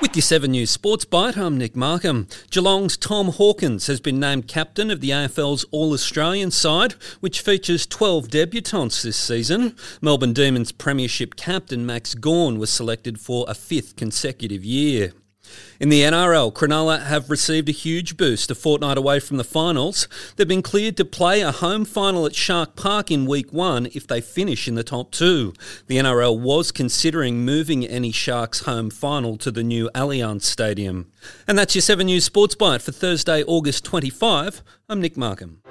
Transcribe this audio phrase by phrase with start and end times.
[0.00, 2.28] With your 7 News Sports Byte, I'm Nick Markham.
[2.52, 7.84] Geelong's Tom Hawkins has been named captain of the AFL's All Australian side, which features
[7.84, 9.74] 12 debutants this season.
[10.00, 15.14] Melbourne Demons Premiership captain Max Gawn was selected for a fifth consecutive year.
[15.80, 20.08] In the NRL, Cronulla have received a huge boost a fortnight away from the finals.
[20.36, 24.06] They've been cleared to play a home final at Shark Park in week one if
[24.06, 25.52] they finish in the top two.
[25.86, 31.10] The NRL was considering moving any Sharks home final to the new Allianz Stadium.
[31.46, 34.62] And that's your 7 News Sports Byte for Thursday, August 25.
[34.88, 35.62] I'm Nick Markham.